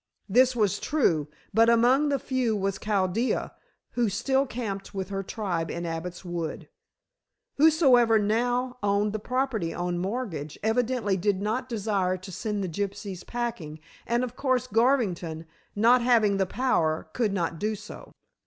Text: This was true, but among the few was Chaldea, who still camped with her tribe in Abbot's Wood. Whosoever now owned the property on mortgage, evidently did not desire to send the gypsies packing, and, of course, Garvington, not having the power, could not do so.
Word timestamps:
This 0.27 0.55
was 0.55 0.79
true, 0.79 1.27
but 1.53 1.69
among 1.69 2.09
the 2.09 2.17
few 2.17 2.55
was 2.55 2.79
Chaldea, 2.79 3.51
who 3.91 4.09
still 4.09 4.47
camped 4.47 4.95
with 4.95 5.09
her 5.09 5.21
tribe 5.21 5.69
in 5.69 5.85
Abbot's 5.85 6.25
Wood. 6.25 6.67
Whosoever 7.57 8.17
now 8.17 8.79
owned 8.81 9.13
the 9.13 9.19
property 9.19 9.75
on 9.75 9.99
mortgage, 9.99 10.57
evidently 10.63 11.17
did 11.17 11.39
not 11.39 11.69
desire 11.69 12.17
to 12.17 12.31
send 12.31 12.63
the 12.63 12.67
gypsies 12.67 13.23
packing, 13.23 13.79
and, 14.07 14.23
of 14.23 14.35
course, 14.35 14.65
Garvington, 14.65 15.45
not 15.75 16.01
having 16.01 16.37
the 16.37 16.47
power, 16.47 17.07
could 17.13 17.31
not 17.31 17.59
do 17.59 17.75
so. 17.75 18.11